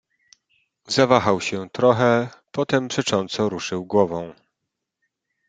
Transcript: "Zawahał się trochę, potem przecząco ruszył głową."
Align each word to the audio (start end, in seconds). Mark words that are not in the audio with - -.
"Zawahał 0.87 1.41
się 1.41 1.69
trochę, 1.69 2.29
potem 2.51 2.87
przecząco 2.87 3.49
ruszył 3.49 3.85
głową." 3.85 4.33